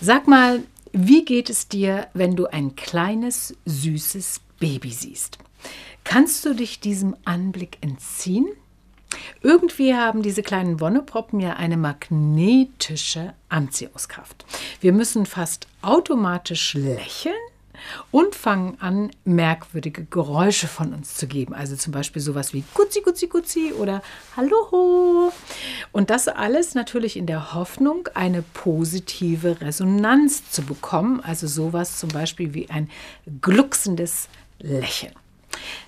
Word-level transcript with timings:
Sag 0.00 0.26
mal, 0.26 0.62
wie 0.92 1.24
geht 1.24 1.50
es 1.50 1.68
dir, 1.68 2.08
wenn 2.14 2.36
du 2.36 2.46
ein 2.46 2.76
kleines, 2.76 3.54
süßes 3.64 4.40
Baby 4.58 4.90
siehst? 4.90 5.38
Kannst 6.02 6.44
du 6.44 6.54
dich 6.54 6.80
diesem 6.80 7.16
Anblick 7.24 7.78
entziehen? 7.80 8.46
Irgendwie 9.42 9.94
haben 9.94 10.22
diese 10.22 10.42
kleinen 10.42 10.80
Wonneproppen 10.80 11.40
ja 11.40 11.54
eine 11.54 11.76
magnetische 11.76 13.34
Anziehungskraft. 13.48 14.44
Wir 14.80 14.92
müssen 14.92 15.26
fast 15.26 15.68
automatisch 15.82 16.74
lächeln 16.74 17.34
und 18.10 18.34
fangen 18.34 18.76
an, 18.80 19.10
merkwürdige 19.24 20.04
Geräusche 20.04 20.68
von 20.68 20.92
uns 20.92 21.14
zu 21.14 21.26
geben. 21.26 21.54
Also 21.54 21.76
zum 21.76 21.92
Beispiel 21.92 22.22
sowas 22.22 22.52
wie 22.52 22.64
Gutzi, 22.74 23.00
Gutzi, 23.00 23.26
Gutzi 23.26 23.72
oder 23.72 24.02
Hallo. 24.36 25.32
Und 25.92 26.10
das 26.10 26.28
alles 26.28 26.74
natürlich 26.74 27.16
in 27.16 27.26
der 27.26 27.54
Hoffnung, 27.54 28.08
eine 28.14 28.42
positive 28.42 29.60
Resonanz 29.60 30.50
zu 30.50 30.62
bekommen. 30.62 31.20
Also 31.20 31.46
sowas 31.46 31.98
zum 31.98 32.10
Beispiel 32.10 32.54
wie 32.54 32.70
ein 32.70 32.90
glucksendes 33.40 34.28
Lächeln. 34.58 35.14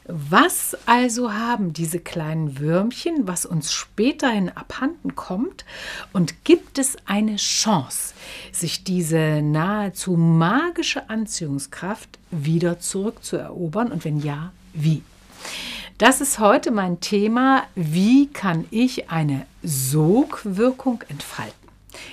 Was 0.09 0.77
also 0.87 1.33
haben 1.33 1.73
diese 1.73 1.99
kleinen 1.99 2.61
Würmchen, 2.61 3.27
was 3.27 3.45
uns 3.45 3.73
späterhin 3.73 4.51
abhanden 4.51 5.17
kommt? 5.17 5.65
Und 6.13 6.45
gibt 6.45 6.79
es 6.79 6.97
eine 7.07 7.37
Chance, 7.37 8.15
sich 8.53 8.85
diese 8.85 9.43
nahezu 9.43 10.13
magische 10.13 11.11
Anziehungskraft 11.11 12.21
wieder 12.31 12.79
zurückzuerobern? 12.79 13.91
Und 13.91 14.05
wenn 14.05 14.21
ja, 14.21 14.53
wie? 14.75 15.03
Das 15.99 16.21
ist 16.21 16.39
heute 16.39 16.71
mein 16.71 17.01
Thema. 17.01 17.65
Wie 17.75 18.29
kann 18.29 18.67
ich 18.71 19.11
eine 19.11 19.47
Sogwirkung 19.65 21.03
entfalten? 21.09 21.66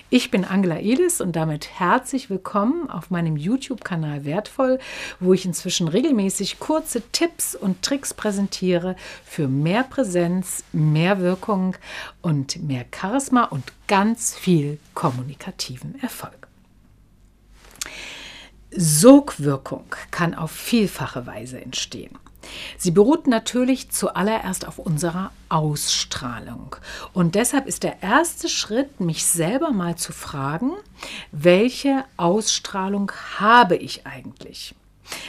Ich 0.10 0.32
bin 0.32 0.46
Angela 0.46 0.80
Elis 0.80 1.22
und 1.22 1.36
damit 1.36 1.80
herzlich 1.80 2.30
willkommen 2.30 2.90
auf 2.90 3.10
meinem 3.10 3.36
YouTube-Kanal 3.38 4.26
Wertvoll, 4.26 4.80
wo 5.20 5.34
ich 5.34 5.46
inzwischen 5.46 5.88
regelmäßig 5.88 6.60
kurze 6.60 7.02
Tipps 7.12 7.56
und 7.56 7.82
Tricks 7.82 8.14
präsentiere 8.14 8.96
für 9.26 9.48
mehr 9.48 9.84
Präsenz, 9.84 10.64
mehr 10.72 11.20
Wirkung 11.20 11.76
und 12.22 12.62
mehr 12.62 12.86
Charisma 12.94 13.46
und 13.46 13.64
ganz 13.88 14.36
viel 14.36 14.80
kommunikativen 14.94 16.00
Erfolg. 16.02 16.48
Sogwirkung 18.72 19.86
kann 20.12 20.34
auf 20.34 20.52
vielfache 20.52 21.26
Weise 21.26 21.62
entstehen. 21.62 22.18
Sie 22.78 22.92
beruht 22.92 23.28
natürlich 23.28 23.90
zuallererst 23.92 24.68
auf 24.68 24.80
unserer 24.80 25.32
Ausstrahlung. 25.50 26.76
Und 27.14 27.36
deshalb 27.36 27.68
ist 27.68 27.84
der 27.84 28.02
erste 28.02 28.50
Schritt, 28.50 29.00
mich 29.00 29.26
selber 29.26 29.72
mal 29.72 29.96
zu 29.96 30.12
fragen, 30.12 30.72
welche 31.32 32.04
Ausstrahlung 32.18 33.12
habe 33.40 33.76
ich 33.76 34.06
eigentlich? 34.06 34.76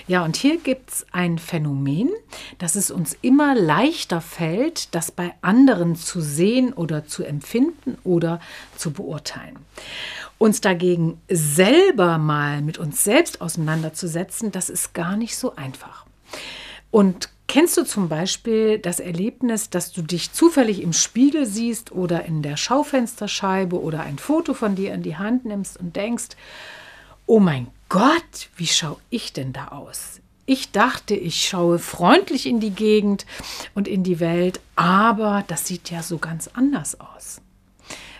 Ja, 0.07 0.25
und 0.25 0.37
hier 0.37 0.59
gibt 0.59 0.91
es 0.91 1.07
ein 1.13 1.39
Phänomen, 1.39 2.11
dass 2.59 2.75
es 2.75 2.91
uns 2.91 3.17
immer 3.23 3.55
leichter 3.55 4.21
fällt, 4.21 4.95
das 4.95 5.11
bei 5.11 5.35
anderen 5.43 5.97
zu 5.97 6.21
sehen 6.21 6.73
oder 6.73 7.07
zu 7.07 7.25
empfinden 7.25 7.99
oder 8.05 8.41
zu 8.77 8.93
beurteilen. 8.93 9.59
Uns 10.39 10.61
dagegen 10.61 11.21
selber 11.29 12.19
mal 12.19 12.61
mit 12.63 12.79
uns 12.79 13.05
selbst 13.05 13.41
auseinanderzusetzen, 13.41 14.53
das 14.53 14.69
ist 14.69 14.95
gar 14.95 15.17
nicht 15.17 15.37
so 15.37 15.57
einfach. 15.57 16.07
Und 16.95 17.29
kennst 17.49 17.77
du 17.77 17.83
zum 17.83 18.09
Beispiel 18.09 18.79
das 18.79 19.01
Erlebnis, 19.01 19.69
dass 19.69 19.91
du 19.91 20.01
dich 20.01 20.31
zufällig 20.31 20.81
im 20.81 20.93
Spiegel 20.93 21.45
siehst 21.45 21.91
oder 21.91 22.25
in 22.25 22.41
der 22.41 22.57
Schaufensterscheibe 22.57 23.83
oder 23.83 24.05
ein 24.05 24.17
Foto 24.17 24.55
von 24.55 24.77
dir 24.77 24.95
in 24.95 25.03
die 25.03 25.17
Hand 25.17 25.45
nimmst 25.45 25.77
und 25.77 25.97
denkst, 25.97 26.37
oh 27.27 27.41
mein 27.41 27.67
Gott, 27.89 28.49
wie 28.55 28.69
schaue 28.69 28.99
ich 29.11 29.33
denn 29.33 29.53
da 29.53 29.69
aus? 29.73 30.21
Ich 30.47 30.71
dachte, 30.71 31.17
ich 31.17 31.49
schaue 31.49 31.81
freundlich 31.81 32.47
in 32.47 32.61
die 32.61 32.71
Gegend 32.71 33.27
und 33.75 33.89
in 33.89 34.05
die 34.05 34.21
Welt, 34.21 34.61
aber 34.77 35.43
das 35.49 35.67
sieht 35.67 35.91
ja 35.91 36.01
so 36.01 36.19
ganz 36.19 36.49
anders 36.55 37.01
aus. 37.01 37.41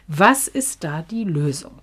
Was 0.09 0.49
ist 0.49 0.83
da 0.83 1.03
die 1.03 1.23
Lösung? 1.23 1.79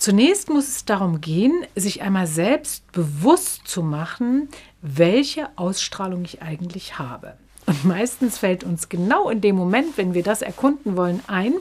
Zunächst 0.00 0.48
muss 0.48 0.66
es 0.66 0.84
darum 0.86 1.20
gehen, 1.20 1.52
sich 1.76 2.00
einmal 2.00 2.26
selbst 2.26 2.90
bewusst 2.90 3.68
zu 3.68 3.82
machen, 3.82 4.48
welche 4.80 5.50
Ausstrahlung 5.58 6.24
ich 6.24 6.40
eigentlich 6.40 6.98
habe. 6.98 7.34
Und 7.66 7.84
meistens 7.84 8.38
fällt 8.38 8.64
uns 8.64 8.88
genau 8.88 9.28
in 9.28 9.42
dem 9.42 9.56
Moment, 9.56 9.98
wenn 9.98 10.14
wir 10.14 10.22
das 10.22 10.40
erkunden 10.40 10.96
wollen, 10.96 11.20
ein, 11.26 11.52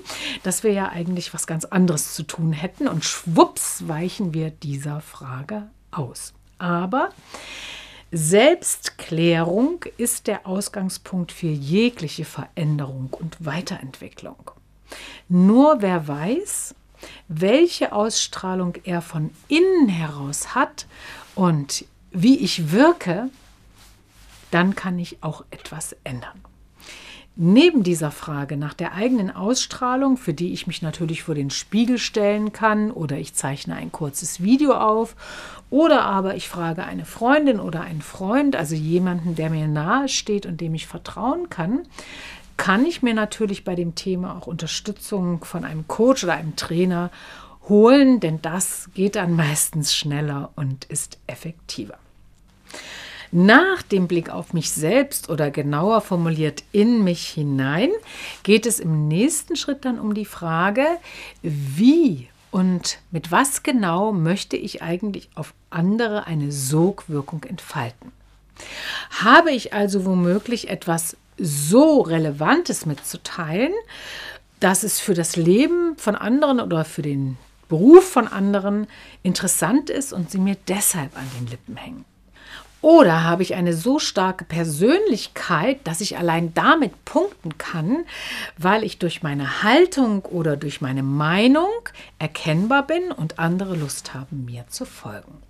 dass 0.44 0.64
wir 0.64 0.72
ja 0.72 0.88
eigentlich 0.88 1.34
was 1.34 1.48
ganz 1.48 1.66
anderes 1.66 2.14
zu 2.14 2.24
tun 2.24 2.54
hätten 2.54 2.88
und 2.88 3.04
schwupps 3.04 3.90
weichen 3.90 4.34
wir 4.34 4.52
dieser 4.52 5.02
Frage 5.02 5.70
aus. 5.92 6.34
Aber 6.60 7.10
Selbstklärung 8.14 9.84
ist 9.98 10.28
der 10.28 10.48
Ausgangspunkt 10.48 11.34
für 11.34 11.48
jegliche 11.48 12.24
Veränderung 12.24 13.10
und 13.12 13.46
Weiterentwicklung. 13.46 14.52
Nur 15.28 15.82
wer 15.82 16.08
weiß, 16.08 16.74
welche 17.28 17.94
Ausstrahlung 17.94 18.76
er 18.84 19.02
von 19.02 19.32
innen 19.48 19.90
heraus 19.90 20.56
hat 20.56 20.88
und 21.36 21.86
wie 22.12 22.38
ich 22.38 22.72
wirke, 22.72 23.30
dann 24.52 24.76
kann 24.76 24.98
ich 24.98 25.22
auch 25.22 25.44
etwas 25.52 25.96
ändern. 26.04 26.42
Neben 27.42 27.84
dieser 27.84 28.12
Frage 28.12 28.58
nach 28.58 28.74
der 28.74 28.96
eigenen 28.96 29.34
Ausstrahlung, 29.34 30.18
für 30.18 30.34
die 30.34 30.52
ich 30.52 30.68
mich 30.68 30.82
natürlich 30.82 31.24
vor 31.24 31.36
den 31.36 31.52
Spiegel 31.52 31.98
stellen 31.98 32.52
kann 32.52 32.92
oder 32.92 33.18
ich 33.18 33.34
zeichne 33.34 33.76
ein 33.76 33.94
kurzes 33.94 34.44
Video 34.44 34.74
auf 34.74 35.16
oder 35.70 36.02
aber 36.02 36.36
ich 36.36 36.50
frage 36.50 36.84
eine 36.84 37.06
Freundin 37.06 37.62
oder 37.62 37.80
einen 37.80 38.02
Freund, 38.02 38.58
also 38.58 38.76
jemanden, 38.76 39.36
der 39.36 39.50
mir 39.50 39.70
nahe 39.70 40.10
steht 40.10 40.46
und 40.46 40.60
dem 40.60 40.76
ich 40.76 40.86
vertrauen 40.86 41.50
kann, 41.50 41.88
kann 42.60 42.86
ich 42.86 43.02
mir 43.02 43.14
natürlich 43.14 43.64
bei 43.64 43.74
dem 43.74 43.96
Thema 43.96 44.38
auch 44.38 44.46
Unterstützung 44.46 45.46
von 45.46 45.64
einem 45.64 45.88
Coach 45.88 46.26
oder 46.26 46.34
einem 46.34 46.58
Trainer 46.58 47.10
holen, 47.70 48.20
denn 48.20 48.42
das 48.42 48.90
geht 48.94 49.16
dann 49.16 49.34
meistens 49.34 49.96
schneller 49.96 50.52
und 50.58 50.84
ist 50.86 51.18
effektiver. 51.26 51.98
Nach 53.32 53.82
dem 53.82 54.10
Blick 54.10 54.30
auf 54.30 54.52
mich 54.52 54.72
selbst 54.72 55.30
oder 55.30 55.52
genauer 55.52 56.02
formuliert 56.02 56.64
in 56.74 57.04
mich 57.04 57.28
hinein 57.28 57.92
geht 58.44 58.66
es 58.66 58.80
im 58.80 59.08
nächsten 59.08 59.56
Schritt 59.56 59.86
dann 59.86 59.98
um 59.98 60.14
die 60.14 60.26
Frage, 60.26 60.86
wie 61.42 62.28
und 62.52 63.00
mit 63.10 63.32
was 63.32 63.64
genau 63.64 64.12
möchte 64.12 64.58
ich 64.58 64.82
eigentlich 64.82 65.30
auf 65.34 65.54
andere 65.70 66.28
eine 66.28 66.52
Sogwirkung 66.52 67.46
entfalten. 67.46 68.12
Habe 69.24 69.52
ich 69.52 69.74
also 69.74 70.04
womöglich 70.04 70.70
etwas 70.70 71.16
so 71.40 72.02
Relevantes 72.02 72.86
mitzuteilen, 72.86 73.74
dass 74.60 74.84
es 74.84 75.00
für 75.00 75.14
das 75.14 75.36
Leben 75.36 75.96
von 75.98 76.16
anderen 76.16 76.60
oder 76.60 76.86
für 76.86 77.02
den 77.02 77.38
Beruf 77.68 78.10
von 78.10 78.28
anderen 78.28 78.88
interessant 79.24 79.90
ist 79.90 80.12
und 80.12 80.32
sie 80.32 80.40
mir 80.40 80.58
deshalb 80.68 81.16
an 81.16 81.30
den 81.40 81.48
Lippen 81.48 81.78
hängen. 81.78 82.06
Oder 82.82 83.24
habe 83.24 83.44
ich 83.44 83.56
eine 83.56 83.74
so 83.74 84.00
starke 84.00 84.46
Persönlichkeit, 84.46 85.86
dass 85.86 86.00
ich 86.00 86.18
allein 86.18 86.54
damit 86.54 87.04
punkten 87.04 87.58
kann, 87.58 88.06
weil 88.58 88.84
ich 88.84 89.00
durch 89.00 89.22
meine 89.22 89.64
Haltung 89.64 90.24
oder 90.24 90.56
durch 90.56 90.80
meine 90.80 91.04
Meinung 91.04 91.70
erkennbar 92.20 92.88
bin 92.88 93.12
und 93.12 93.38
andere 93.38 93.76
Lust 93.76 94.14
haben, 94.14 94.46
mir 94.46 94.66
zu 94.70 94.86
folgen. 94.86 95.44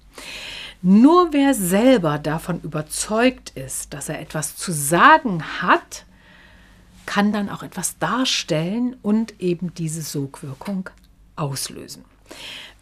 Nur 0.82 1.34
wer 1.34 1.54
selber 1.54 2.20
davon 2.20 2.62
überzeugt 2.62 3.52
ist, 3.52 3.94
dass 3.94 4.08
er 4.08 4.22
etwas 4.22 4.56
zu 4.56 4.72
sagen 4.72 5.44
hat, 5.62 6.06
kann 7.06 7.34
dann 7.34 7.50
auch 7.50 7.64
etwas 7.64 7.98
darstellen 7.98 8.96
und 9.02 9.42
eben 9.42 9.74
diese 9.74 10.02
Sogwirkung 10.02 10.90
auslösen. 11.36 12.06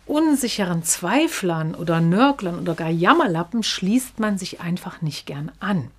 Unsicheren 0.06 0.84
Zweiflern 0.84 1.74
oder 1.74 2.00
Nörglern 2.00 2.60
oder 2.60 2.76
gar 2.76 2.90
Jammerlappen 2.90 3.64
schließt 3.64 4.20
man 4.20 4.38
sich 4.38 4.62
einfach 4.62 5.02
nicht 5.02 5.26
gern 5.26 5.52
an. 5.60 5.90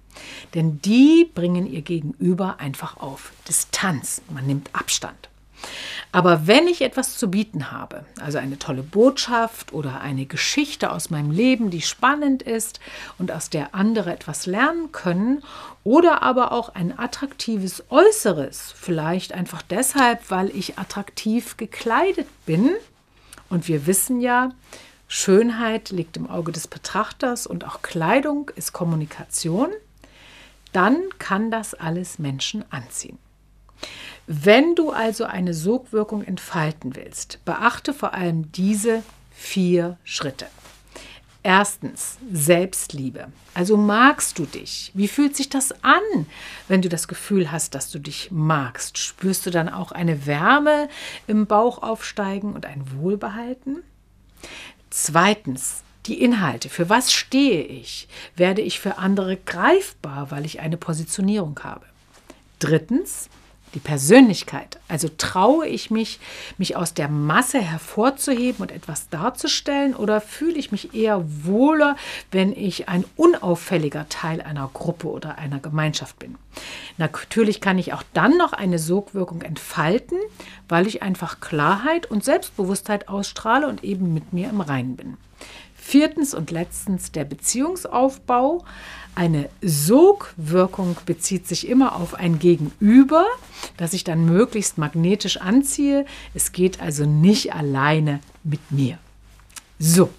Denn 0.54 0.80
die 0.80 1.28
bringen 1.34 1.66
ihr 1.66 1.82
Gegenüber 1.82 2.60
einfach 2.60 2.96
auf 2.98 3.32
Distanz. 3.46 4.22
Man 4.32 4.46
nimmt 4.46 4.70
Abstand. 4.72 5.28
Aber 6.10 6.46
wenn 6.46 6.66
ich 6.66 6.80
etwas 6.80 7.18
zu 7.18 7.30
bieten 7.30 7.70
habe, 7.70 8.04
also 8.20 8.38
eine 8.38 8.58
tolle 8.58 8.82
Botschaft 8.82 9.72
oder 9.72 10.00
eine 10.00 10.24
Geschichte 10.24 10.90
aus 10.90 11.10
meinem 11.10 11.30
Leben, 11.30 11.70
die 11.70 11.82
spannend 11.82 12.42
ist 12.42 12.80
und 13.18 13.30
aus 13.30 13.50
der 13.50 13.74
andere 13.74 14.12
etwas 14.12 14.46
lernen 14.46 14.90
können, 14.92 15.42
oder 15.84 16.22
aber 16.22 16.52
auch 16.52 16.70
ein 16.74 16.98
attraktives 16.98 17.84
Äußeres, 17.90 18.72
vielleicht 18.76 19.32
einfach 19.32 19.62
deshalb, 19.62 20.30
weil 20.30 20.48
ich 20.56 20.78
attraktiv 20.78 21.56
gekleidet 21.56 22.28
bin, 22.46 22.70
und 23.50 23.68
wir 23.68 23.86
wissen 23.86 24.20
ja, 24.20 24.50
Schönheit 25.08 25.90
liegt 25.90 26.18
im 26.18 26.28
Auge 26.28 26.52
des 26.52 26.68
Betrachters 26.68 27.46
und 27.46 27.66
auch 27.66 27.80
Kleidung 27.80 28.50
ist 28.56 28.74
Kommunikation, 28.74 29.70
dann 30.72 30.96
kann 31.18 31.50
das 31.50 31.72
alles 31.72 32.18
Menschen 32.18 32.64
anziehen. 32.70 33.18
Wenn 34.26 34.74
du 34.74 34.90
also 34.90 35.24
eine 35.24 35.54
Sogwirkung 35.54 36.22
entfalten 36.22 36.96
willst, 36.96 37.38
beachte 37.44 37.94
vor 37.94 38.14
allem 38.14 38.52
diese 38.52 39.02
vier 39.32 39.96
Schritte. 40.04 40.46
Erstens, 41.42 42.18
Selbstliebe. 42.30 43.28
Also 43.54 43.76
magst 43.76 44.38
du 44.38 44.44
dich? 44.44 44.90
Wie 44.92 45.08
fühlt 45.08 45.34
sich 45.36 45.48
das 45.48 45.72
an, 45.82 46.26
wenn 46.66 46.82
du 46.82 46.88
das 46.88 47.08
Gefühl 47.08 47.50
hast, 47.50 47.74
dass 47.74 47.90
du 47.90 47.98
dich 47.98 48.30
magst? 48.30 48.98
Spürst 48.98 49.46
du 49.46 49.50
dann 49.50 49.68
auch 49.68 49.92
eine 49.92 50.26
Wärme 50.26 50.88
im 51.26 51.46
Bauch 51.46 51.82
aufsteigen 51.82 52.52
und 52.52 52.66
ein 52.66 52.84
Wohlbehalten? 52.98 53.82
Zweitens, 54.90 55.82
die 56.06 56.20
Inhalte. 56.20 56.68
Für 56.68 56.88
was 56.88 57.12
stehe 57.12 57.62
ich? 57.62 58.08
Werde 58.36 58.62
ich 58.62 58.80
für 58.80 58.98
andere 58.98 59.36
greifbar, 59.36 60.30
weil 60.30 60.44
ich 60.44 60.60
eine 60.60 60.76
Positionierung 60.76 61.58
habe? 61.62 61.86
Drittens, 62.58 63.28
die 63.74 63.80
Persönlichkeit. 63.80 64.78
Also 64.88 65.08
traue 65.16 65.66
ich 65.66 65.90
mich, 65.90 66.20
mich 66.56 66.76
aus 66.76 66.94
der 66.94 67.08
Masse 67.08 67.60
hervorzuheben 67.60 68.62
und 68.62 68.72
etwas 68.72 69.08
darzustellen 69.08 69.94
oder 69.94 70.20
fühle 70.20 70.58
ich 70.58 70.72
mich 70.72 70.94
eher 70.94 71.24
wohler, 71.44 71.96
wenn 72.30 72.52
ich 72.52 72.88
ein 72.88 73.04
unauffälliger 73.16 74.08
Teil 74.08 74.40
einer 74.40 74.70
Gruppe 74.72 75.08
oder 75.08 75.38
einer 75.38 75.58
Gemeinschaft 75.58 76.18
bin? 76.18 76.36
Natürlich 76.96 77.60
kann 77.60 77.78
ich 77.78 77.92
auch 77.92 78.02
dann 78.14 78.36
noch 78.36 78.52
eine 78.52 78.78
Sogwirkung 78.78 79.42
entfalten, 79.42 80.18
weil 80.68 80.86
ich 80.86 81.02
einfach 81.02 81.40
Klarheit 81.40 82.10
und 82.10 82.24
Selbstbewusstheit 82.24 83.08
ausstrahle 83.08 83.68
und 83.68 83.84
eben 83.84 84.14
mit 84.14 84.32
mir 84.32 84.48
im 84.50 84.60
Reinen 84.60 84.96
bin. 84.96 85.16
Viertens 85.88 86.34
und 86.34 86.50
letztens 86.50 87.12
der 87.12 87.24
Beziehungsaufbau. 87.24 88.62
Eine 89.14 89.48
Sogwirkung 89.62 90.98
bezieht 91.06 91.48
sich 91.48 91.66
immer 91.66 91.96
auf 91.96 92.12
ein 92.12 92.38
Gegenüber, 92.38 93.24
das 93.78 93.94
ich 93.94 94.04
dann 94.04 94.26
möglichst 94.26 94.76
magnetisch 94.76 95.38
anziehe. 95.38 96.04
Es 96.34 96.52
geht 96.52 96.82
also 96.82 97.06
nicht 97.06 97.54
alleine 97.54 98.20
mit 98.44 98.70
mir. 98.70 98.98
So, 99.78 100.10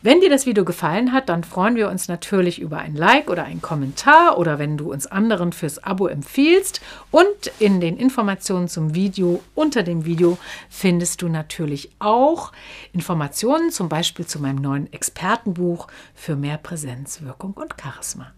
wenn 0.00 0.20
dir 0.20 0.30
das 0.30 0.46
Video 0.46 0.64
gefallen 0.64 1.12
hat, 1.12 1.28
dann 1.28 1.42
freuen 1.42 1.74
wir 1.74 1.88
uns 1.88 2.06
natürlich 2.06 2.60
über 2.60 2.78
ein 2.78 2.94
Like 2.94 3.30
oder 3.30 3.44
einen 3.44 3.60
Kommentar 3.60 4.38
oder 4.38 4.60
wenn 4.60 4.76
du 4.76 4.92
uns 4.92 5.08
anderen 5.08 5.52
fürs 5.52 5.82
Abo 5.82 6.06
empfiehlst. 6.06 6.80
Und 7.10 7.26
in 7.58 7.80
den 7.80 7.96
Informationen 7.96 8.68
zum 8.68 8.94
Video 8.94 9.42
unter 9.56 9.82
dem 9.82 10.04
Video 10.04 10.38
findest 10.70 11.22
du 11.22 11.28
natürlich 11.28 11.90
auch 11.98 12.52
Informationen, 12.92 13.72
zum 13.72 13.88
Beispiel 13.88 14.24
zu 14.24 14.40
meinem 14.40 14.62
neuen 14.62 14.92
Expertenbuch 14.92 15.88
für 16.14 16.36
mehr 16.36 16.58
Präsenz, 16.58 17.22
Wirkung 17.22 17.54
und 17.54 17.74
Charisma. 17.80 18.37